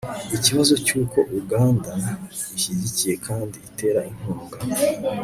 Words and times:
ikibazo 0.37 0.73
cy'uko 0.85 1.19
uganda 1.39 1.91
ishyigikiye 2.55 3.13
kandi 3.27 3.55
itera 3.67 3.99
inkunga 4.09 4.57